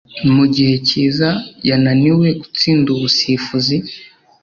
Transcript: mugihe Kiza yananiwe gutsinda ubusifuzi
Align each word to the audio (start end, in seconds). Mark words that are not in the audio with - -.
mugihe 0.35 0.73
Kiza 0.87 1.29
yananiwe 1.69 2.27
gutsinda 2.41 2.87
ubusifuzi 2.95 3.75